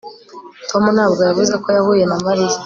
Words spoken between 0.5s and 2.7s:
Tom ntabwo yavuze ko yahuye na Mariya